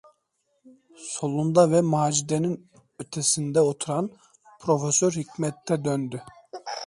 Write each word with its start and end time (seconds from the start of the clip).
Solunda 1.09 1.71
ve 1.71 1.81
Macide’nin 1.81 2.69
ötesinde 2.99 3.61
oturan 3.61 4.11
Profesör 4.61 5.11
Hikmet’e 5.11 5.85
döndü: 5.85 6.21